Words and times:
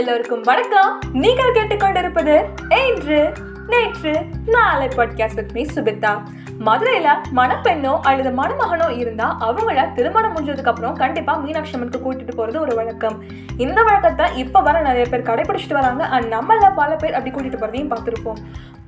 எல்லோருக்கும் 0.00 0.42
வணக்கம். 0.42 0.98
நீங்கள் 1.12 1.52
கேட்டுக்கொண்டிருப்பது 1.52 2.44
இன்று 2.86 3.32
நேற்று 3.66 4.24
நாளை 4.46 4.88
பாட்காஸ்ட் 4.88 5.34
வித் 5.34 5.52
மீ 5.52 5.64
சுபித்தா 5.64 6.22
மதுரையில 6.66 7.08
மணப்பெண்ணோ 7.36 7.98
அல்லது 8.00 8.30
மணமகனோ 8.42 8.98
இருந்தா 8.98 9.36
அவங்கள 9.40 9.92
திருமணம் 9.92 10.36
முடிஞ்சதுக்கு 10.36 10.64
அப்புறம் 10.64 10.94
கண்டிப்பா 10.94 11.36
மீனாட்சி 11.36 11.72
அம்மனுக்கு 11.72 12.12
கூட்டிட்டு 12.12 12.38
போறது 12.38 12.58
ஒரு 12.60 12.74
வழக்கம். 12.74 13.22
இந்த 13.56 13.82
வழக்கத்தை 13.82 14.38
இப்ப 14.38 14.60
வர 14.60 14.80
நிறைய 14.80 15.06
பேர் 15.10 15.22
கடைபிடிச்சிட்டு 15.22 15.72
வராங்க. 15.72 16.04
அண்ட் 16.04 16.32
நம்மள 16.32 16.74
பல 16.74 16.96
பேர் 16.96 17.14
அப்படி 17.14 17.34
கூட்டிட்டு 17.36 17.60
போறதையும் 17.60 17.92
பார்த்துருப்போம். 17.94 18.40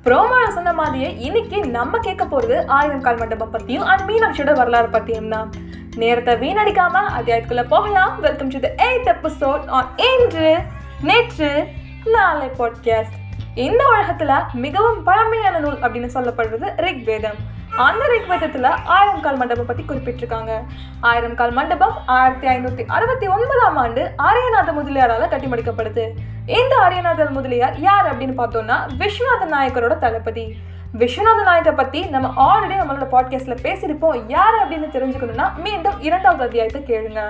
ப்ரோமோல 0.03 0.47
சொன்ன 0.49 0.73
மாதிரியே 0.73 1.17
இன்னைக்கு 1.17 1.65
நம்ம 1.65 1.99
கேட்க 1.99 2.25
போறது 2.25 2.67
ஆயிரம் 2.67 3.01
கால் 3.01 3.17
மண்டபம் 3.17 3.53
பத்தியும் 3.53 3.89
அண்ட் 3.93 4.09
மீனாட்சியோட 4.09 4.53
வரலாறு 4.53 4.87
பத்தியும் 4.87 5.29
தான். 5.29 5.49
நேரத்தை 5.95 6.33
வீணடிக்காம 6.33 7.01
அத்தியாயத்துக்குள்ள 7.19 7.67
போகலாம். 7.67 8.19
Welcome 8.19 8.47
to 8.47 8.59
the 8.59 8.71
eighth 8.77 9.13
episode 9.15 9.67
on 9.67 9.91
இன்று. 9.95 10.59
நேற்று 11.03 11.67
நாளை 12.05 12.47
பாட்காஸ்ட் 12.47 13.17
இந்த 13.55 13.83
உலகத்துல 13.93 14.53
மிகவும் 14.53 15.03
பழமையான 15.03 15.59
நூல் 15.59 15.79
அப்படின்னு 15.79 16.09
சொல்லப்படுறது 16.13 16.67
ரிக்வேதம். 16.77 17.39
அந்த 17.77 18.05
ரிக்வேதத்துல 18.05 18.67
ஆயிரம் 18.85 19.21
கால் 19.21 19.37
மண்டபம் 19.37 19.65
பத்தி 19.65 19.83
குறிப்பிட்டிருக்காங்க. 19.83 20.61
ஆயிரம் 20.99 21.35
கால் 21.35 21.51
மண்டபம் 21.51 21.97
ஆயிரத்தி 22.05 22.47
ஐநூத்தி 22.47 22.85
அறுபத்தி 22.87 23.27
ஒன்பதாம் 23.27 23.77
ஆண்டு 23.77 24.11
ஆரியநாத 24.17 24.73
முதலியாரால 24.79 25.29
கட்டி 25.29 25.47
முடிக்கப்படுது 25.47 26.09
இந்த 26.45 26.75
ஆரியநாத 26.77 27.29
முதலியார் 27.29 27.79
யார் 27.79 28.17
அப்படின்னு 28.17 28.31
பார்த்தோம்னா 28.31 28.77
விஸ்வநாத 28.97 29.45
நாயக்கரோட 29.51 29.97
தளபதி. 29.97 30.55
விஸ்வநாத 30.97 31.43
நாயக்கை 31.43 31.73
பத்தி 31.73 32.05
நம்ம 32.05 32.29
ஆல்ரெடி 32.37 32.69
நம்மளோட 32.69 33.07
பாட்காஸ்ட்ல 33.11 33.57
பேசியிருப்போம். 33.61 34.23
யார் 34.27 34.55
அப்படின்னு 34.55 34.85
தெரிஞ்சுக்கணும்னா 34.95 35.55
மீண்டும் 35.55 36.01
இரண்டாவது 36.01 36.43
அத்தியாயத்தை 36.43 36.81
கேளுங்க. 36.81 37.21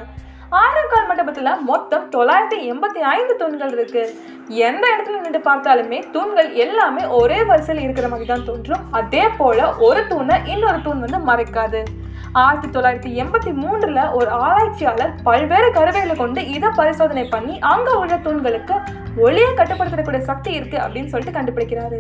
ஆயிரம் 0.60 0.90
கால் 0.92 1.08
மொத்தம் 1.70 2.04
தொள்ளாயிரத்தி 2.16 2.58
எண்பத்தி 2.72 3.02
ஐந்து 3.14 3.34
தூண்கள் 3.36 3.72
இருக்கு. 3.76 4.04
எந்த 4.66 4.84
இடத்துல 4.94 5.22
நின்று 5.22 5.40
பார்த்தாலுமே 5.46 6.00
தூண்கள் 6.16 6.50
எல்லாமே 6.64 7.04
ஒரே 7.20 7.40
வரிசையில் 7.50 7.84
இருக்கிற 7.84 8.08
மாதிரி 8.08 8.28
தான் 8.30 8.46
தோன்றும். 8.50 8.84
அதே 9.00 9.24
போல 9.40 9.70
ஒரு 9.88 10.02
தூணை 10.12 10.38
இன்னொரு 10.54 10.80
தூண் 10.88 11.04
வந்து 11.06 11.20
மறைக்காது. 11.32 11.82
ஆயிரத்தி 12.42 12.68
தொள்ளாயிரத்தி 12.68 13.10
எண்பத்தி 13.22 13.52
மூன்றுல 13.64 14.12
ஒரு 14.12 14.30
ஆராய்ச்சியாளர் 14.46 15.12
பல்வேறு 15.24 15.68
கருவிகளை 15.72 16.16
கொண்டு 16.16 16.42
இதை 16.54 16.70
பரிசோதனை 16.80 17.26
பண்ணி 17.34 17.56
அங்க 17.72 17.90
உள்ள 18.02 18.16
தூண்களுக்கு 18.18 18.76
ஒளியை 19.26 19.50
கட்டுப்படுத்தக்கூடிய 19.58 20.22
சக்தி 20.30 20.52
இருக்கு 20.52 20.78
அப்படின்னு 20.84 21.12
சொல்லிட்டு 21.12 21.36
கண்டுபிடிக்கிறாரு. 21.38 21.98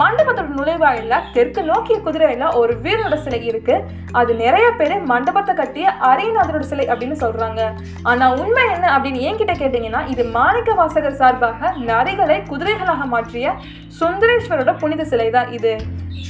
மண்டபத்தோட 0.00 0.44
நுழைவாயில 0.58 1.16
தெற்கு 1.32 1.62
நோக்கிய 1.62 1.96
குதிரையில 2.04 2.50
ஒரு 2.60 2.74
வீரனோட 2.84 3.16
சிலை 3.24 3.40
இருக்கு. 3.46 3.76
அது 4.12 4.34
நிறைய 4.34 4.68
பேர் 4.80 4.94
மண்டபத்தை 5.12 5.54
கட்டிய 5.54 5.94
அரியநாதரோட 6.10 6.66
சிலை 6.72 6.86
அப்படின்னு 6.88 7.18
சொல்றாங்க. 7.24 7.62
ஆனா 8.02 8.28
உண்மை 8.42 8.66
என்ன 8.74 8.86
அப்படின்னு 8.98 9.26
என்கிட்ட 9.30 9.56
கேட்டீங்கன்னா 9.62 10.04
இது 10.14 10.24
மாணிக்க 10.38 10.78
வாசகர் 10.82 11.20
சார்பாக 11.22 11.74
நரிகளை 11.90 12.38
குதிரைகளாக 12.52 13.04
மாற்றிய 13.16 13.56
சுந்தரேஸ்வரோட 14.00 14.72
புனித 14.78 15.04
சிலை 15.04 15.28
தான் 15.30 15.52
இது. 15.58 15.74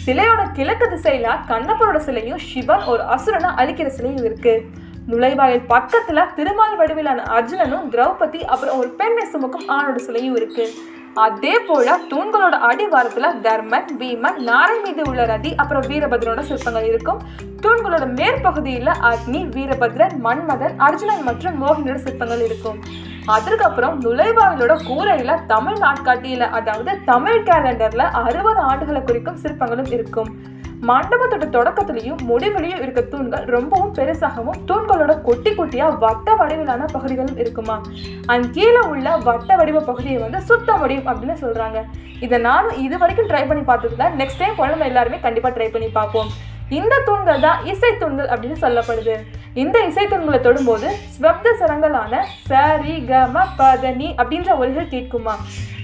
சிலையோட 0.05 0.43
கிழக்கு 0.57 0.87
திசையில 0.93 1.29
கண்ணப்பரோட 1.51 1.99
சிலையும் 2.07 2.41
சிவன் 2.49 2.83
ஒரு 2.93 3.03
அசுரனை 3.35 3.53
அழிக்கிற 3.61 3.87
சிலையும் 3.87 4.25
இருக்கு. 4.25 4.65
நுழைவாயில் 5.11 5.65
பக்கத்துல 5.69 6.35
திருமால் 6.35 6.77
வடிவிலான 6.77 7.23
அர்ஜுனனும் 7.37 7.87
திரௌபதி 7.93 8.41
அப்புறம் 8.43 8.79
ஒரு 8.79 8.89
பெண்ணை 8.89 9.25
சுமக்கும் 9.25 9.69
ஆணோட 9.69 9.97
சிலையும் 9.97 10.37
இருக்கு. 10.37 10.69
அதே 11.15 11.59
போல 11.59 11.97
தூண்களோட 12.11 12.55
அடிவாரத்துல 12.69 13.27
தர்மன் 13.41 13.91
பீமன் 13.99 14.39
நாரை 14.39 14.81
மீது 14.81 15.03
உள்ள 15.07 15.27
ரதி 15.27 15.55
அப்புறம் 15.57 15.83
வீரபத்ரனோட 15.83 16.41
சிற்பங்கள் 16.41 16.85
இருக்கும். 16.85 17.21
தூண்களோட 17.63 18.07
மேற்பகுதியில 18.21 18.95
அக்னி 19.11 19.43
வீரபத்ரன் 19.57 20.17
மன்மதன் 20.25 20.75
அர்ஜுனன் 20.77 21.23
மற்றும் 21.23 21.67
மோகினோட 21.67 21.95
சிற்பங்கள் 21.95 22.41
இருக்கும். 22.41 22.81
அதுக்கப்புறம் 23.27 24.01
நுழைவாயிலோட 24.01 24.75
கூரையில 24.89 25.47
தமிழ் 25.47 25.75
நாட்காட்டியில 25.75 26.41
அதாவது 26.41 26.99
தமிழ் 27.05 27.43
கேலண்டர்ல 27.43 27.97
அறுபது 27.97 28.61
ஆண்டுகளை 28.71 29.03
குறிக்கும் 29.03 29.39
சிற்பங்களும் 29.43 29.93
இருக்கும். 29.93 30.53
மண்டபத்தோட 30.83 31.47
தொடக்கத்திலையும் 31.57 32.23
முடிவிலையும் 32.29 32.83
இருக்க 32.83 33.01
தூண்கள் 33.01 33.45
ரொம்பவும் 33.45 33.95
பெருசாகவும் 33.95 34.59
தூண்களோட 34.69 35.23
கொட்டி 35.23 35.51
குட்டியா 35.51 35.99
வட்ட 35.99 36.35
வடிவிலான 36.35 36.85
பகுதிகளும் 36.93 37.37
இருக்குமா? 37.37 37.83
அண்ட் 38.27 38.53
கீழே 38.53 38.83
உள்ள 38.93 39.17
வட்ட 39.17 39.57
வடிவ 39.57 39.81
பகுதியை 39.81 40.19
வந்து 40.19 40.41
சுத்த 40.41 40.77
முடியும் 40.77 41.07
அப்படின்னு 41.07 41.37
சொல்றாங்க. 41.45 41.81
இதை 42.21 42.39
நானும் 42.39 42.77
இது 42.77 42.99
வரைக்கும் 42.99 43.29
ட்ரை 43.29 43.47
பண்ணி 43.49 43.63
பார்த்ததுல 43.63 44.11
நெக்ஸ்ட் 44.21 44.39
டைம் 44.39 44.55
போல 44.57 44.71
நம்ம 44.71 44.85
எல்லாருமே 44.85 45.21
கண்டிப்பா 45.21 45.51
ட்ரை 45.51 45.71
பண்ணி 45.71 45.89
பார்ப்போம். 45.89 46.31
இந்த 46.71 46.95
தூண்கள் 47.07 47.41
தான் 47.41 47.59
இசை 47.71 47.91
தூண்கள் 48.03 48.31
அப்படின்னு 48.33 48.59
சொல்லப்படுது. 48.63 49.15
இந்த 49.63 49.77
இசை 49.89 50.05
தூண்களை 50.13 50.39
தொடும்போது 50.47 50.89
ஸ்வப்த 51.15 51.53
சரங்களான 51.61 52.23
சரி 52.49 52.95
கம 53.11 53.45
பதனி 53.59 54.09
அப்படின்ற 54.21 54.57
ஒலிகள் 54.63 54.93
கேட்குமா. 54.95 55.35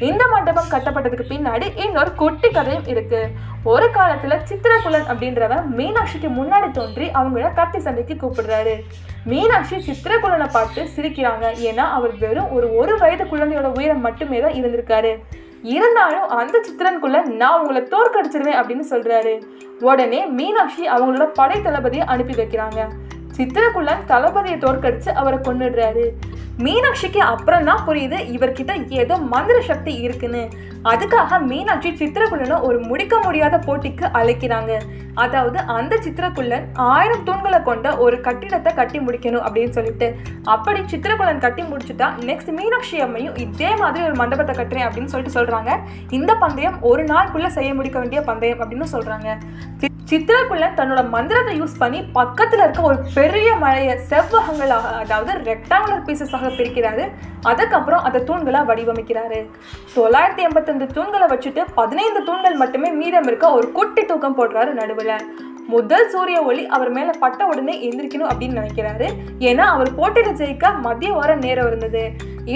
இந்த 0.09 0.23
மண்டபம் 0.33 0.71
கட்டப்பட்டதுக்கு 0.73 1.27
பின்னாடி 1.33 1.67
இன்னொரு 1.85 2.15
குட்டி 2.23 2.49
கதையும் 2.51 2.87
இருக்கு. 2.93 3.21
ஒரு 3.73 3.87
காலத்துல 3.97 4.39
சித்திரகுலன் 4.49 5.09
அப்படின்றவன் 5.13 5.67
மீனாட்சிக்கு 5.79 6.31
முன்னாடி 6.39 6.71
தோன்றி 6.79 7.09
அவங்கள 7.21 7.53
கத்தி 7.61 7.81
சண்டைக்கு 7.87 8.17
கூப்பிடுறாரு. 8.23 8.75
மீனாட்சி 9.33 9.77
சித்திரகுலனை 9.89 10.49
பார்த்து 10.57 10.83
சிரிக்கிறாங்க. 10.97 11.47
ஏன்னா 11.69 11.87
அவர் 11.99 12.17
வெறும் 12.25 12.51
ஒரு 12.57 12.77
ஒரு 12.77 12.95
வயது 12.99 13.25
குழந்தையோட 13.25 13.71
உயரம் 13.79 14.05
மட்டுமே 14.09 14.41
தான் 14.41 14.59
இருந்திருக்காரு 14.61 15.13
இருந்தாலும் 15.62 16.28
அந்த 16.28 16.62
சித்திரனுக்குள்ள 16.69 17.25
நான் 17.25 17.60
உங்களை 17.60 17.82
தோற்கடிச்சிருவேன் 17.82 18.60
அப்படின்னு 18.60 18.84
சொல்றாரு. 18.91 19.43
உடனே 19.81 20.26
மீனாட்சி 20.26 20.88
அவங்களோட 20.88 21.31
படை 21.34 21.60
தளபதியை 21.60 22.04
அனுப்பி 22.06 22.32
வைக்கிறாங்க. 22.32 22.88
சித்திரகுள்ளன் 23.41 24.06
தளபதியை 24.12 24.59
தோற்கடிச்சு 24.67 25.11
அவரை 25.21 25.39
கொண்டுடுறாரு 25.49 26.06
மீனாட்சிக்கு 26.65 27.21
அப்புறம் 27.33 27.67
தான் 27.69 27.84
புரியுது 27.87 28.17
இவர்கிட்ட 28.37 28.73
ஏதோ 29.03 29.15
மந்திர 29.33 29.59
சக்தி 29.69 29.93
இருக்குன்னு. 30.06 30.43
அதுக்காக 30.91 31.39
மீனாட்சி 31.51 31.91
சித்திரகுள்ளனை 32.01 32.56
ஒரு 32.69 32.78
முடிக்க 32.91 33.15
முடியாத 33.27 33.56
போட்டிக்கு 33.67 34.05
அழைக்கிறாங்க. 34.21 34.73
அதாவது 35.25 35.59
அந்த 35.77 35.95
சித்திரகுள்ளன் 36.06 36.67
ஆயிரம் 36.93 37.25
தூண்களை 37.28 37.61
கொண்ட 37.69 37.97
ஒரு 38.05 38.17
கட்டிடத்தை 38.27 38.73
கட்டி 38.81 39.01
முடிக்கணும் 39.06 39.45
அப்படின்னு 39.47 39.77
சொல்லிட்டு. 39.78 40.09
அப்படி 40.55 40.83
சித்திரகுள்ளன் 40.93 41.45
கட்டி 41.47 41.65
முடிச்சுட்டா 41.71 42.09
நெக்ஸ்ட் 42.31 42.53
மீனாட்சி 42.59 42.99
அம்மையும் 43.07 43.39
இதே 43.47 43.71
மாதிரி 43.83 44.05
ஒரு 44.09 44.17
மண்டபத்தை 44.22 44.57
கட்டுறேன் 44.61 44.89
அப்படின்னு 44.89 45.12
சொல்லிட்டு 45.15 45.39
சொல்றாங்க. 45.41 45.72
இந்த 46.19 46.34
பந்தயம் 46.45 46.78
ஒரு 46.91 47.05
நாளுக்குள்ள 47.12 47.51
செய்ய 47.59 47.72
முடிக்க 47.81 47.99
வேண்டிய 48.05 48.22
பந்தயம் 48.33 48.62
அப்படின்னு 48.65 48.89
சொல்றாங்க. 48.97 49.31
சித்திரக்குள்ள 50.10 50.66
தன்னோட 50.78 51.00
மந்திரத்தை 51.15 51.53
யூஸ் 51.60 51.76
பண்ணி 51.78 51.98
பக்கத்துல 52.15 52.62
இருக்க 52.65 52.81
ஒரு 52.91 52.98
பெரிய 53.16 53.48
மலையை 53.65 53.94
செவ்வகங்களாக 54.10 54.87
அதாவது 55.03 55.32
ரெக்டாங்குலர் 55.50 56.06
பீசஸாக 56.06 56.50
பிரிக்கிறாரு. 56.59 57.04
அதுக்கப்புறம் 57.50 58.03
அதை 58.09 58.21
தூண்களாக 58.28 58.69
வடிவமைக்கிறாரு. 58.71 59.38
தொள்ளாயிரத்தி 59.97 60.43
எண்பத்தஞ்சு 60.48 60.88
தூண்களை 60.97 61.28
வச்சுட்டு 61.34 61.65
பதினைந்து 61.75 62.22
தூண்கள் 62.31 62.60
மட்டுமே 62.62 62.91
மீதம் 63.03 63.28
இருக்க 63.31 63.53
ஒரு 63.59 63.69
குட்டி 63.78 64.04
தூக்கம் 64.04 64.38
போடுறாரு 64.41 64.72
நடுவில். 64.81 65.15
முதல் 65.71 66.09
சூரிய 66.09 66.39
ஒளி 66.43 66.63
அவர் 66.77 66.91
மேல 66.91 67.11
பட்ட 67.21 67.47
உடனே 67.47 67.75
எந்திரிக்கணும் 67.89 68.31
அப்படின்னு 68.33 68.59
நினைக்கிறாரு. 68.61 69.07
ஏன்னா 69.49 69.67
அவர் 69.75 69.91
போட்டியில 69.99 70.31
ஜெயிக்க 70.41 70.67
மதிய 70.81 71.13
வர 71.13 71.35
நேரம் 71.35 71.67
இருந்தது. 71.67 72.03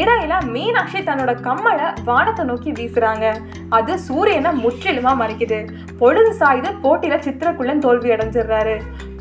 இடையில 0.01 0.35
மீனாட்சி 0.53 1.01
தன்னோட 1.01 1.33
கம்மலை 1.47 1.89
வானத்தை 2.05 2.45
நோக்கி 2.45 2.71
வீசுறாங்க. 2.73 3.27
அது 3.69 3.99
சூரியனை 3.99 4.51
முற்றிலுமா 4.65 5.13
மறைக்குது. 5.23 5.59
பொழுது 5.99 6.31
சாய்து 6.41 6.71
போட்டியில 6.83 7.19
சித்திரக்குள்ளன் 7.27 7.85
தோல்வி 7.87 8.11
அடைஞ்சிடுறாரு. 8.11 8.77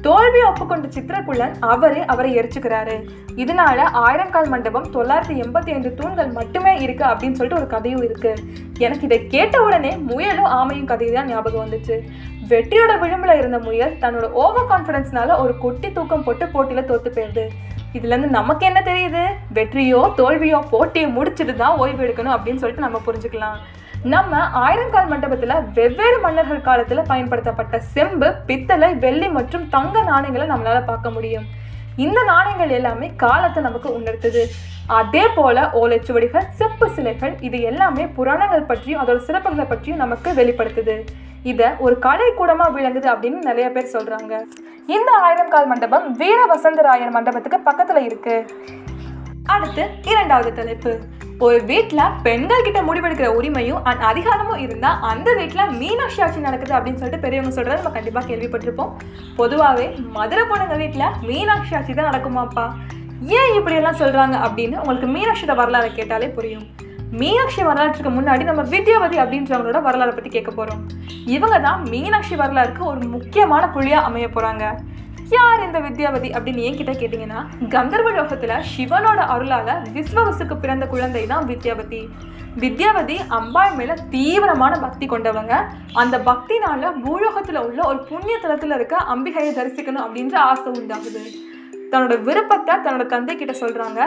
தோல்வியை 0.06 0.46
ஒப்புக்கொண்ட 0.50 0.88
சித்திரக்குள்ளன் 0.96 1.54
அவரே 1.74 2.02
அவரை 2.14 2.30
எரிச்சுக்கிறாரு. 2.40 2.96
இதனால 3.42 3.80
ஆயிரம் 4.06 4.32
கால் 4.34 4.50
மண்டபம் 4.54 4.88
தொள்ளாயிரத்தி 4.96 5.36
எண்பத்தி 5.44 5.72
ஐந்து 5.76 5.92
தூண்கள் 6.00 6.32
மட்டுமே 6.38 6.74
இருக்கு 6.86 7.04
அப்படின்னு 7.12 7.38
சொல்லிட்டு 7.40 7.60
ஒரு 7.62 7.68
கதையும் 7.74 8.04
இருக்கு. 8.08 8.32
எனக்கு 8.86 9.06
இதை 9.10 9.20
கேட்ட 9.28 9.62
உடனே 9.64 9.92
முயலும் 10.10 10.50
ஆமையும் 10.60 10.90
கதை 10.92 11.08
தான் 11.12 11.30
ஞாபகம் 11.34 11.64
வந்துச்சு. 11.66 11.98
வெற்றியோட 12.52 12.94
விளிம்புல 13.04 13.38
இருந்த 13.38 13.60
முயல் 13.60 13.94
தன்னோட 14.02 14.30
ஓவர் 14.44 14.70
கான்ஃபிடன்ஸ்னால 14.72 15.38
ஒரு 15.44 15.56
கொட்டி 15.58 15.92
தூக்கம் 15.92 16.24
போட்டு 16.24 16.48
போட்டியில 16.56 16.84
தோத்து 16.92 17.12
போயிருது. 17.18 17.46
இதுலேருந்து 17.98 18.30
நமக்கு 18.40 18.66
என்ன 18.66 18.82
தெரியுது? 18.82 19.24
வெற்றியோ 19.60 20.02
தோல்வியோ 20.20 20.60
போட்டியை 20.70 21.08
முடிச்சுட்டு 21.18 21.56
தான் 21.56 21.78
ஓய்வு 21.78 22.04
எடுக்கணும் 22.06 22.36
அப்படின்னு 22.38 22.64
சொல்லிட்டு 22.64 22.88
நம்ம 22.88 23.02
புரிஞ்சுக்கலாம். 23.08 23.58
நம்ம 24.12 24.40
ஆயிரங்கால் 24.62 25.10
மண்டபத்தில் 25.12 25.54
வெவ்வேறு 25.76 26.18
மன்னர்கள் 26.24 26.66
காலத்தில் 26.68 27.02
பயன்படுத்தப்பட்ட 27.12 27.80
செம்பு 27.80 28.34
பித்தளை 28.48 28.90
வெள்ளி 29.04 29.28
மற்றும் 29.30 29.70
தங்க 29.70 30.02
நாணயங்களை 30.02 30.48
நம்மளால் 30.48 30.88
பார்க்க 30.90 31.10
முடியும். 31.10 31.46
இந்த 31.96 32.20
நாணயங்கள் 32.24 32.74
எல்லாமே 32.78 33.08
காலத்தை 33.24 33.64
நமக்கு 33.64 33.90
உணர்த்துது. 34.00 34.44
அதே 35.00 35.24
போல 35.38 35.70
ஓலைச்சுவடிகள் 35.82 36.50
செப்பு 36.60 36.90
சிலைகள் 36.90 37.34
இது 37.40 37.62
எல்லாமே 37.62 38.06
புராணங்கள் 38.18 38.68
பற்றியும் 38.72 39.02
அதோட 39.04 39.20
சிறப்புகளை 39.30 39.68
பற்றியும் 39.70 40.04
நமக்கு 40.04 40.32
வெளிப்படுத்துது. 40.42 40.98
இதை 41.44 41.70
ஒரு 41.86 42.00
கலை 42.00 42.30
கூடமா 42.40 42.68
விளங்குது 42.78 43.10
அப்படின்னு 43.14 43.40
நிறைய 43.50 43.70
பேர் 43.70 43.94
சொல்றாங்க. 43.96 44.34
இந்த 44.86 45.12
ஆயிரம் 45.22 45.50
கால் 45.50 45.68
மண்டபம் 45.68 46.12
வீர 46.12 46.40
வசந்தராயர் 46.54 47.18
மண்டபத்துக்கு 47.18 47.60
பக்கத்துல 47.72 48.06
இருக்கு. 48.10 48.38
அடுத்து 49.44 49.86
இரண்டாவது 50.04 50.54
தலைப்பு. 50.54 51.00
ஒரு 51.40 51.64
வீட்டில் 51.66 52.12
பெண்கள் 52.24 52.62
கிட்ட 52.62 52.84
முடிவெடுக்கிற 52.84 53.28
உரிமையும் 53.28 53.84
அண்ட் 53.84 54.00
அதிகாரமும் 54.00 54.58
இருந்தால் 54.58 55.00
அந்த 55.02 55.34
வீட்டில் 55.34 55.72
மீனாட்சி 55.72 56.22
ஆட்சி 56.22 56.40
நடக்குது 56.40 56.74
அப்படின்னு 56.74 56.96
சொல்லிட்டு 56.96 57.20
பெரியவங்க 57.20 57.62
சொல்கிறத 57.62 57.78
நம்ம 57.78 57.90
கண்டிப்பாக 57.90 58.36
கேள்விப்பட்டிருப்போம். 58.36 58.92
பொதுவாகவே 59.36 59.96
மதுரை 60.12 60.44
பொண்ணுங்க 60.44 60.78
வீட்டில் 60.78 61.14
மீனாட்சி 61.22 61.76
ஆட்சி 61.76 61.94
தான் 61.94 62.10
நடக்குமாப்பா? 62.14 62.74
ஏன் 63.22 63.54
இப்படியெல்லாம் 63.56 63.96
சொல்கிறாங்க 63.96 64.36
அப்படின்னு 64.46 64.78
உங்களுக்கு 64.78 65.08
மீனாட்சியோட 65.08 65.56
வரலாறை 65.62 65.94
கேட்டாலே 65.94 66.28
புரியும். 66.28 66.66
மீனாட்சி 67.12 67.64
வரலாற்றுக்கு 67.64 68.10
முன்னாடி 68.10 68.44
நம்ம 68.44 68.62
வித்யாவதி 68.62 69.18
அப்படின்றவங்களோட 69.18 69.82
வரலாறை 69.82 70.14
பற்றி 70.14 70.30
கேட்க 70.30 70.52
போகிறோம் 70.52 70.88
இவங்க 71.26 71.60
தான் 71.60 71.84
மீனாட்சி 71.90 72.36
வரலாறுக்கு 72.36 72.84
ஒரு 72.86 73.00
முக்கியமான 73.00 73.68
புள்ளியாக 73.68 74.04
அமைய 74.04 74.28
போகிறாங்க 74.28 74.76
யார் 75.36 75.62
இந்த 75.66 75.80
வித்யாவதி 75.86 76.30
அப்படின்னு 76.38 76.64
ஏன் 76.68 76.78
கிட்ட 76.80 76.92
கேட்டிங்கன்னா 76.92 77.42
கந்தர்வ 77.70 78.10
லோகத்தில் 78.12 78.64
சிவனோட 78.74 79.20
அருளால 79.34 79.76
விஸ்வவசுக்கு 79.96 80.56
பிறந்த 80.64 80.86
குழந்தை 80.94 81.24
தான் 81.32 81.48
வித்யாவதி. 81.48 82.02
வித்யாவதி 82.64 83.18
அம்பாள் 83.38 83.76
மேல 83.78 83.94
தீவிரமான 84.16 84.74
பக்தி 84.86 85.06
கொண்டவங்க. 85.08 85.54
அந்த 85.94 86.18
பக்தினால 86.30 86.92
பூலோகத்துல 87.06 87.64
உள்ள 87.70 87.80
ஒரு 87.92 88.00
புண்ணிய 88.10 88.38
தலத்துல 88.44 88.78
இருக்க 88.80 88.98
அம்பிகையை 89.16 89.54
தரிசிக்கணும் 89.60 90.06
அப்படின்ற 90.06 90.36
ஆசை 90.52 90.72
உண்டாகுது. 90.82 91.24
தன்னோட 91.94 92.16
விருப்பத்தை 92.28 92.76
தன்னோட 92.86 93.04
தந்தை 93.14 93.34
கிட்ட 93.40 93.54
சொல்றாங்க. 93.62 94.00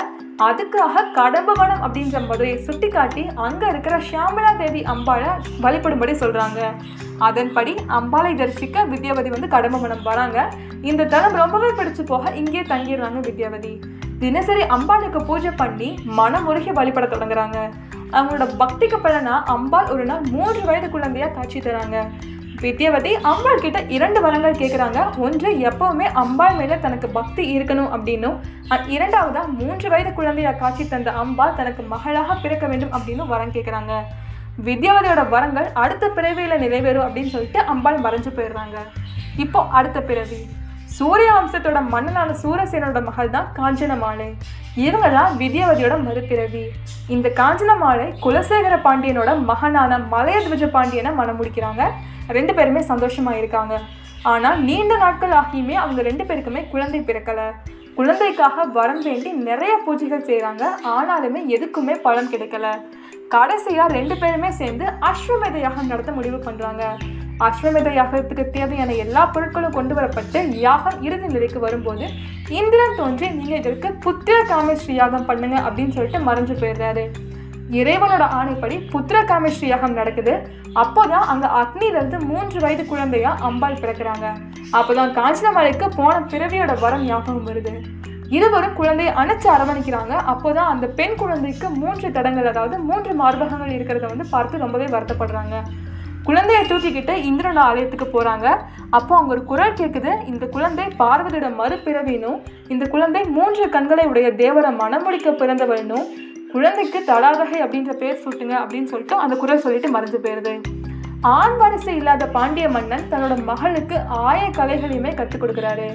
அதுக்காக 0.47 1.05
கடம்பவனம் 1.19 1.83
அப்படின்ற 1.87 2.21
மதுரையை 2.29 2.57
சுட்டி 2.69 2.89
காட்டி 2.89 3.25
அங்க 3.47 3.63
இருக்கிற 3.73 3.97
ஷியாமலா 4.09 4.51
தேவி 4.63 4.83
அம்பாளை 4.95 5.31
வழிபடும்படி 5.65 6.15
சொல்றாங்க. 6.23 6.61
அதன்படி 7.29 7.75
அம்பாளை 7.99 8.33
தரிசிக்க 8.41 8.85
வித்யாவதி 8.93 9.31
வந்து 9.35 9.49
கடம்பவனம் 9.57 10.03
வராங்க. 10.11 10.39
இந்த 10.91 11.09
தலம் 11.13 11.39
ரொம்பவே 11.43 11.71
பிடிச்சு 11.79 12.03
போக 12.13 12.33
இங்கே 12.43 12.63
தங்கிடுறாங்க 12.73 13.21
வித்யாவதி. 13.29 13.75
தினசரி 14.23 14.63
அம்பாளுக்கு 14.77 15.21
பூஜை 15.29 15.51
பண்ணி 15.63 15.89
மனமுருகி 16.19 16.73
வழிபட 16.79 17.07
தொடங்குறாங்க. 17.15 17.59
அவங்களோட 18.17 18.47
பக்திக்கு 18.61 18.99
பலனா 19.05 19.35
அம்பாள் 19.55 19.91
ஒரு 19.95 20.05
நாள் 20.11 20.25
மூன்று 20.35 20.61
வயது 20.69 20.89
குழந்தையா 20.91 21.29
காட்சி 21.37 21.59
தராங்க. 21.61 21.99
வித்யாவதி 22.63 23.11
அம்பாள் 23.31 23.63
கிட்ட 23.63 23.79
இரண்டு 23.95 24.19
வரங்கள் 24.25 24.59
கேட்குறாங்க 24.61 25.01
ஒன்று 25.25 25.49
எப்பவுமே 25.69 26.07
அம்பாள் 26.23 26.57
மேலே 26.61 26.77
தனக்கு 26.85 27.09
பக்தி 27.17 27.43
இருக்கணும் 27.57 27.91
அப்படின்னும். 27.95 28.37
அண்ட் 28.75 29.37
மூன்று 29.59 29.87
வயது 29.93 30.11
குழந்தையாக 30.19 30.59
காட்சி 30.63 30.85
தந்த 30.93 31.11
அம்பாள் 31.23 31.57
தனக்கு 31.59 31.83
மகளாக 31.93 32.37
பிறக்க 32.45 32.67
வேண்டும் 32.73 32.95
அப்படின்னு 32.99 33.27
வரம் 33.33 33.55
கேட்குறாங்க 33.57 33.95
வித்யாவதியோட 34.69 35.23
வரங்கள் 35.35 35.69
அடுத்த 35.85 36.05
பிறவியில் 36.19 36.63
நிறைவேறும் 36.65 37.07
அப்படின்னு 37.07 37.35
சொல்லிட்டு 37.35 37.61
அம்பாள் 37.73 38.03
மறைஞ்சு 38.07 38.31
போயிடுறாங்க. 38.39 38.77
இப்போ 39.45 39.61
அடுத்த 39.79 39.99
பிறவி. 40.11 40.41
சூரிய 40.97 41.31
வம்சத்தோட 41.37 41.79
மன்னனான 41.95 42.35
சூரசேனோட 42.43 42.99
மகள் 43.11 43.35
தான் 43.37 43.49
காஞ்சனமாலை 43.59 44.29
இவங்க 44.87 45.09
தான் 45.19 45.33
வித்யாவதியோட 45.41 45.95
மறுபிறவி. 46.09 46.65
இந்த 47.15 47.29
காஞ்சனமாலை 47.41 48.07
குலசேகர 48.25 48.77
பாண்டியனோட 48.87 49.31
மகனான 49.51 49.99
மலையத்விஜ 50.13 50.67
பாண்டியனை 50.77 51.13
மனம் 51.21 51.39
முடிக்கிறாங்க. 51.41 51.85
ரெண்டு 52.37 52.53
பேருமே 52.57 52.83
சந்தோஷமாக 52.93 53.41
இருக்காங்க. 53.41 53.75
ஆனால் 54.33 54.61
நீண்ட 54.69 54.93
நாட்கள் 55.03 55.35
ஆகியுமே 55.41 55.75
அவங்க 55.83 56.01
ரெண்டு 56.11 56.25
பேருக்குமே 56.29 56.63
குழந்தை 56.73 57.01
பிறக்கல. 57.09 57.41
குழந்தைக்காக 57.99 58.65
வரம் 58.79 59.03
வேண்டி 59.09 59.31
நிறைய 59.49 59.75
பூஜைகள் 59.85 60.27
செய்கிறாங்க 60.31 60.65
ஆனாலுமே 60.97 61.41
எதுக்குமே 61.57 61.95
பலன் 62.07 62.33
கிடைக்கல. 62.33 62.67
கடைசியாக 63.35 63.95
ரெண்டு 63.99 64.15
பேருமே 64.23 64.51
சேர்ந்து 64.59 64.87
அஸ்வமேத 65.11 65.57
யாகம் 65.63 65.93
நடத்த 65.93 66.11
முடிவு 66.19 66.39
பண்ணுறாங்க 66.47 66.83
அஸ்வமேத 67.47 67.89
யாகத்துக்கு 67.97 68.45
தேவையான 68.57 68.91
எல்லா 69.05 69.23
பொருட்களும் 69.35 69.75
கொண்டு 69.79 69.95
வரப்பட்டு 69.99 70.39
யாகம் 70.67 71.01
இறுதி 71.07 71.29
நிலைக்கு 71.33 71.59
வரும்போது 71.65 72.07
இந்திரன் 72.59 72.99
தோன்றி 73.01 73.27
நீங்கள் 73.39 73.61
இதற்கு 73.63 73.89
புத்திர 74.05 74.37
காமேஸ்வரி 74.53 74.97
யாகம் 75.01 75.27
பண்ணுங்க 75.31 75.57
அப்படின்னு 75.67 75.97
சொல்லிட்டு 75.97 76.21
மறைஞ்சு 76.29 76.57
போயிடுறாரு. 76.63 77.05
இறைவனோட 77.71 78.25
ஆணைப்படி 78.39 78.89
புத்திர 78.91 79.25
காமேஸ்வரி 79.25 79.67
யாகம் 79.67 79.93
நடக்குது. 79.93 80.49
அப்போதான் 80.75 81.27
அங்க 81.27 81.47
அக்னியிலிருந்து 81.47 82.25
மூன்று 82.25 82.61
வயது 82.61 82.87
குழந்தையா 82.87 83.37
அம்பாள் 83.41 83.75
பிறக்கிறாங்க. 83.75 84.27
அப்போதான் 84.73 85.13
காஞ்சனமலைக்கு 85.19 85.91
போன 85.97 86.21
பிறவியோட 86.21 86.81
வரம் 86.81 87.05
ஞாபகம் 87.05 87.47
வருது. 87.47 87.75
இருவரும் 88.29 88.73
குழந்தையை 88.73 89.15
அணைச்சு 89.15 89.49
அரவணைக்கிறாங்க. 89.57 90.15
அப்போதான் 90.33 90.71
அந்த 90.73 90.87
பெண் 90.87 91.15
குழந்தைக்கு 91.17 91.71
மூன்று 91.71 92.13
தடங்கள் 92.13 92.47
அதாவது 92.47 92.79
மூன்று 92.79 93.15
மார்பகங்கள் 93.15 93.75
இருக்கிறத 93.77 94.07
வந்து 94.07 94.27
பார்த்து 94.31 94.59
ரொம்பவே 94.59 94.85
வருத்தப்படுறாங்க. 94.85 95.63
குழந்தையை 96.25 96.67
தூக்கிக்கிட்டு 96.67 97.15
இந்திரன் 97.25 97.57
ஆலயத்துக்கு 97.57 98.23
போறாங்க. 98.23 98.57
அப்போ 98.91 99.17
அங்க 99.17 99.33
ஒரு 99.33 99.45
குரல் 99.45 99.73
கேட்குது 99.73 100.27
இந்த 100.27 100.47
குழந்தை 100.47 100.85
பார்வதியோட 100.99 101.51
மறுபிறவினும் 101.61 102.39
இந்த 102.69 102.87
குழந்தை 102.87 103.25
மூன்று 103.25 103.69
கண்களை 103.69 104.07
உடைய 104.07 104.31
தேவரை 104.31 104.73
மனமுடிக்க 104.83 105.31
பிறந்தவனும் 105.31 106.07
குழந்தைக்கு 106.57 106.99
தடாகை 107.09 107.59
அப்படின்ற 107.65 107.93
பேர் 108.03 108.21
சூட்டுங்க 108.25 108.55
அப்படின்னு 108.61 108.91
சொல்லிட்டு 108.91 109.17
அந்த 109.23 109.35
குரல் 109.41 109.63
சொல்லிட்டு 109.65 109.89
மறைஞ்சு 109.95 110.19
போயிருது. 110.25 110.53
ஆண் 111.21 111.57
வரிசை 111.57 111.95
இல்லாத 111.97 112.25
பாண்டிய 112.37 112.69
மன்னன் 112.77 113.05
தன்னோட 113.11 113.35
மகளுக்கு 113.51 113.97
ஆய 114.27 114.41
கலைகளையுமே 114.59 115.15
கற்றுக் 115.15 115.43
கொடுக்குறாரு. 115.43 115.89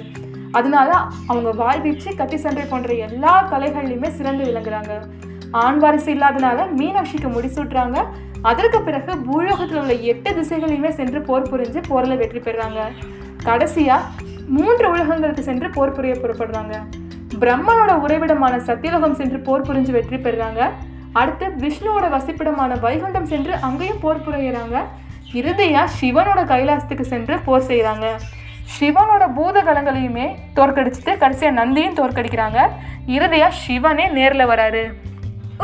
அதனால 0.58 0.90
அவங்க 1.32 1.50
வாழ்வீச்சு 1.62 2.10
கத்தி 2.20 2.36
சண்டை 2.36 2.64
போன்ற 2.64 2.92
எல்லா 3.06 3.34
கலைகள்லையுமே 3.52 4.10
சிறந்து 4.18 4.44
விளங்குறாங்க. 4.48 4.92
ஆண் 5.64 5.78
வாரிசு 5.78 6.10
இல்லாதனால 6.14 6.68
மீனாட்சிக்கு 6.80 7.30
முடிசூட்டுறாங்க 7.36 7.98
அதற்கு 8.50 8.80
பிறகு 8.82 9.12
பூலோகத்தில் 9.28 9.80
உள்ள 9.84 9.92
எட்டு 9.92 10.30
திசைகளையுமே 10.30 10.92
சென்று 11.00 11.20
போர் 11.30 11.50
புரிஞ்சு 11.52 11.82
போரில் 11.88 12.20
வெற்றி 12.22 12.40
பெறுறாங்க 12.40 12.82
கடைசியாக 13.48 14.02
மூன்று 14.58 14.86
உலகங்களுக்கு 14.94 15.42
சென்று 15.50 15.70
போர் 15.70 15.96
புரிய 15.98 16.14
புறப்படுறாங்க. 16.14 16.76
பிரம்மனோட 17.42 17.92
உறைவிடமான 18.04 18.54
சத்தியலோகம் 18.66 19.16
சென்று 19.20 19.38
போர் 19.46 19.66
புரிஞ்சு 19.68 19.92
வெற்றி 19.96 20.18
பெறுறாங்க. 20.26 20.62
அடுத்து 21.20 21.46
விஷ்ணுவோட 21.62 22.06
வசிப்பிடமான 22.14 22.76
வைகுண்டம் 22.84 23.30
சென்று 23.32 23.54
அங்கேயும் 23.68 24.02
போர் 24.04 24.24
புரிகிறாங்க 24.26 24.76
இறுதியாக 25.40 25.92
சிவனோட 25.98 26.40
கைலாசத்துக்கு 26.52 27.04
சென்று 27.12 27.34
போர் 27.46 27.66
செய்கிறாங்க 27.70 28.06
சிவனோட 28.76 29.24
பூதகலங்களையுமே 29.36 30.26
தோற்கடிச்சிட்டு 30.56 31.12
கடைசியாக 31.22 31.58
நந்தியும் 31.58 31.98
தோற்கடிக்கிறாங்க. 31.98 32.60
இறுதியாக 33.16 33.58
சிவனே 33.64 34.06
நேரில் 34.18 34.50
வராரு. 34.52 34.84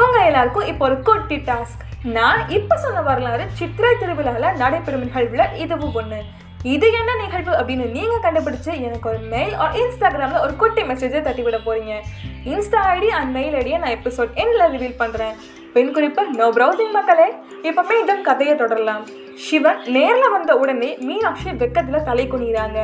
உங்கள் 0.03 0.27
எல்லாருக்கும் 0.29 0.69
இப்போ 0.73 0.85
ஒரு 0.89 0.97
குட்டி 1.09 1.39
டாஸ்க். 1.49 1.85
நான் 2.17 2.43
இப்போ 2.59 2.75
சொன்ன 2.85 3.01
வரலாறு 3.09 3.45
சித்திரை 3.61 3.95
திருவிழாவில் 4.03 4.59
நடைபெறும் 4.63 5.07
நிகழ்வில் 5.07 5.55
இதுவும் 5.65 5.97
ஒன்று 6.01 6.21
இது 6.63 6.87
என்ன 6.93 7.11
நிகழ்வு 7.15 7.53
அப்படின்னு 7.53 7.91
நீங்க 7.91 8.15
கண்டுபிடிச்சு 8.23 8.81
எனக்கு 8.81 9.09
ஒரு 9.09 9.19
மெயில் 9.19 9.55
ஒரு 9.57 9.73
இன்ஸ்டாகிராம்ல 9.83 10.41
ஒரு 10.41 10.57
குட்டி 10.57 10.83
மெசேஜை 10.83 11.21
தட்டி 11.23 11.43
விட 11.43 11.57
போறீங்க. 11.57 11.95
இன்ஸ்டா 12.45 12.81
ஐடி 12.95 13.09
அண்ட் 13.19 13.33
மெயில் 13.37 13.55
ஐடியை 13.55 13.79
நான் 13.79 13.97
எபிசோட் 13.99 14.33
எண்ணில் 14.35 14.73
ரிவீல் 14.75 14.97
பண்றேன். 14.97 15.35
பெண் 15.73 15.93
குறிப்பு 15.93 16.27
நோ 16.27 16.49
ப்ரௌசிங் 16.57 16.93
மக்களே. 16.93 17.29
இப்போ 17.63 17.83
மீண்டும் 17.83 18.23
கதையை 18.23 18.57
தொடரலாம். 18.57 19.05
சிவன் 19.35 19.79
நேர்ல 19.97 20.31
வந்த 20.31 20.57
உடனே 20.57 20.97
மீனாட்சி 21.01 21.51
வெக்கத்துல 21.51 22.03
தலை 22.03 22.29
குனிகிறாங்க 22.31 22.79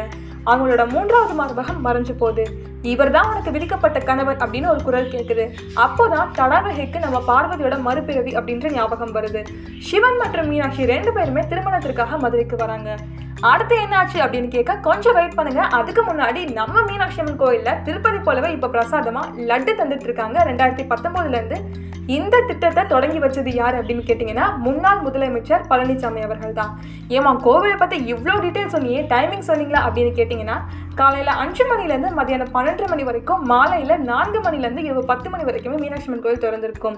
அவங்களோட 0.46 0.90
மூன்றாவது 0.92 1.34
மார்பகம் 1.40 1.84
மறைஞ்சு 1.84 2.12
போகுது. 2.12 2.44
இவர் 2.82 3.10
தான் 3.10 3.28
உனக்கு 3.30 3.50
விதிக்கப்பட்ட 3.50 3.98
கணவன் 3.98 4.36
அப்படின்னு 4.36 4.66
ஒரு 4.66 4.82
குரல் 4.82 5.10
கேட்குது 5.10 5.44
அப்போதான் 5.84 6.30
தடாவகைக்கு 6.38 6.98
நம்ம 6.98 7.22
பார்வதியோட 7.30 7.80
மறுபிறவி 7.80 8.36
அப்படின்ற 8.36 8.72
ஞாபகம் 8.72 9.14
வருது. 9.14 9.42
சிவன் 9.78 10.16
மற்றும் 10.16 10.48
மீனாட்சி 10.48 10.84
ரெண்டு 10.84 11.12
பேருமே 11.12 11.44
திருமணத்திற்காக 11.48 12.18
மதுரைக்கு 12.18 12.56
வராங்க. 12.56 12.98
அடுத்து 13.42 13.74
என்னாச்சு 13.82 14.18
அப்படின்னு 14.18 14.48
கேட்க 14.48 14.74
கொஞ்சம் 14.80 15.14
வெயிட் 15.14 15.36
பண்ணுங்க. 15.36 15.62
அதுக்கு 15.78 16.02
முன்னாடி 16.02 16.52
நம்ம 16.52 16.82
மீனாட்சி 16.82 17.20
அம்மன் 17.20 17.36
கோயிலில் 17.36 17.80
திருப்பதி 17.82 18.18
போலவே 18.18 18.50
இப்போ 18.52 18.68
பிரசாதமாக 18.68 19.44
லட்டு 19.44 19.72
தந்துட்டு 19.72 20.04
இருக்காங்க 20.04 20.38
ரெண்டாயிரத்தி 20.44 20.84
பத்தொம்போதுலேருந்து 20.84 21.58
இந்த 22.06 22.36
திட்டத்தை 22.40 22.82
தொடங்கி 22.86 23.18
வச்சது 23.18 23.50
யார் 23.54 23.76
அப்படின்னு 23.76 24.02
கேட்டிங்கன்னா 24.06 24.46
முன்னாள் 24.58 25.02
முதலமைச்சர் 25.02 25.62
பழனிசாமி 25.70 26.22
அவர்கள் 26.22 26.52
தான் 26.52 26.72
ஏமா 27.08 27.32
கோவிலை 27.44 27.76
பற்றி 27.78 27.98
இவ்வளோ 28.12 28.34
டீட்டெயில் 28.40 28.74
சொன்னியே 28.74 29.02
டைமிங் 29.08 29.46
சொன்னீங்களா 29.46 29.80
அப்படின்னு 29.86 30.12
கேட்டிங்கன்னா 30.14 30.56
காலையில் 31.00 31.30
அஞ்சு 31.42 31.64
மணிலேருந்து 31.70 32.10
மதியானம் 32.18 32.50
பன்னெண்டு 32.54 32.88
மணி 32.90 33.04
வரைக்கும் 33.08 33.40
மாலையில் 33.52 34.02
நான்கு 34.10 34.38
மணிலேருந்து 34.44 34.82
இரவு 34.88 35.02
பத்து 35.10 35.28
மணி 35.32 35.44
வரைக்குமே 35.48 35.76
மீனாட்சி 35.82 36.08
அம்மன் 36.08 36.22
கோயில் 36.24 36.42
திறந்திருக்கும். 36.44 36.96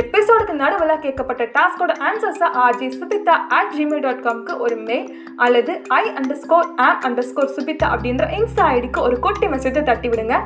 எபிசோடுக்கு 0.00 0.54
நடுவில் 0.62 1.00
கேட்கப்பட்ட 1.04 1.44
டாஸ்கோட 1.56 1.92
ஆன்சர்ஸை 2.08 2.48
RG 2.64 2.88
Subitha 2.98 3.34
at 3.58 3.72
Gmail 3.76 4.04
dot 4.06 4.22
காம்க்கு 4.26 4.54
ஒரு 4.64 4.76
மெயில் 4.88 5.08
அல்லது 5.46 5.74
I 6.00 6.02
underscore 6.44 6.68
app 6.86 7.04
underscore 7.30 7.52
Subitha 7.56 7.88
அப்படின்ற 7.94 8.26
இன்ஸ்டா 8.38 8.66
ஐடிக்கு 8.76 9.02
ஒரு 9.08 9.18
குட்டி 9.26 9.48
மெசேஜை 9.54 9.84
தட்டி 9.90 10.10
விடுங்க 10.14 10.36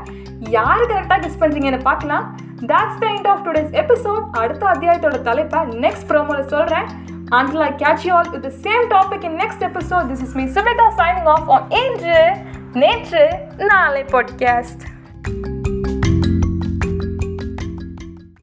யார் 0.57 0.89
கரெக்டாக 0.93 1.21
கெஸ் 1.27 1.41
பண்ணுறீங்கன்னு 1.45 1.83
பார்க்கலாம். 1.91 2.25
That's 2.73 3.01
the 3.03 3.07
end 3.15 3.29
of 3.33 3.45
today's 3.49 3.75
episode 3.83 4.25
அடுத்த 4.43 4.65
அத்தியாயத்தோட 4.75 5.19
தலைப்பை 5.31 5.63
நெக்ஸ்ட் 5.87 6.09
ப்ரோமோல 6.13 6.41
சொல்கிறேன் 6.55 6.89
until 7.39 7.61
I 7.63 7.73
catch 7.73 8.03
you 8.07 8.13
all 8.17 8.29
with 8.33 8.43
the 8.43 8.53
same 8.65 8.85
topic 8.93 9.25
in 9.25 9.33
next 9.37 9.61
episode 9.61 10.05
this 10.11 10.21
is 10.27 10.35
me 10.39 10.45
Sumita 10.57 10.85
signing 10.99 11.27
off. 11.27 11.49
On 11.55 11.63
Angel. 11.81 12.46
நேற்று 12.77 13.23
நாளை 13.57 14.05
podcast 14.05 14.81